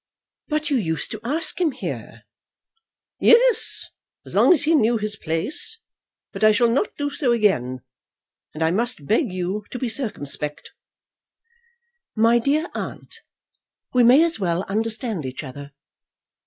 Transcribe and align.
"But 0.47 0.71
you 0.71 0.77
used 0.77 1.11
to 1.11 1.19
ask 1.23 1.61
him 1.61 1.73
here." 1.73 2.23
"Yes, 3.19 3.85
as 4.25 4.33
long 4.33 4.51
as 4.51 4.63
he 4.63 4.73
knew 4.73 4.97
his 4.97 5.15
place. 5.15 5.77
But 6.33 6.43
I 6.43 6.51
shall 6.53 6.71
not 6.71 6.97
do 6.97 7.11
so 7.11 7.31
again. 7.31 7.81
And 8.55 8.63
I 8.63 8.71
must 8.71 9.05
beg 9.05 9.31
you 9.31 9.63
to 9.69 9.77
be 9.77 9.89
circumspect." 9.89 10.71
"My 12.15 12.39
dear 12.39 12.67
aunt, 12.73 13.19
we 13.93 14.03
may 14.03 14.23
as 14.23 14.39
well 14.39 14.63
understand 14.63 15.23
each 15.23 15.43
other. 15.43 15.71